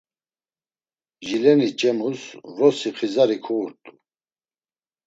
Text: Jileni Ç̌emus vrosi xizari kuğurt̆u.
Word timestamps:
Jileni 1.27 1.69
Ç̌emus 1.79 2.21
vrosi 2.53 2.89
xizari 2.97 3.37
kuğurt̆u. 3.45 3.89